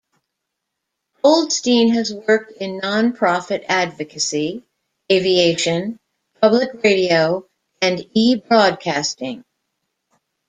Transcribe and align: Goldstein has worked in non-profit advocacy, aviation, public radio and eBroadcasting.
Goldstein 1.21 1.89
has 1.93 2.11
worked 2.11 2.53
in 2.53 2.79
non-profit 2.79 3.63
advocacy, 3.69 4.63
aviation, 5.11 5.99
public 6.41 6.71
radio 6.83 7.47
and 7.83 7.99
eBroadcasting. 8.17 9.43